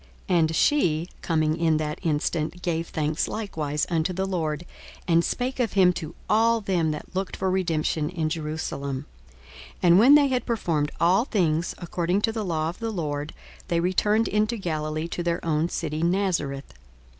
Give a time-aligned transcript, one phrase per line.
[0.27, 4.65] 42:002:038 And she coming in that instant gave thanks likewise unto the Lord,
[5.07, 9.05] and spake of him to all them that looked for redemption in Jerusalem.
[9.73, 13.35] 42:002:039 And when they had performed all things according to the law of the Lord,
[13.67, 16.73] they returned into Galilee, to their own city Nazareth.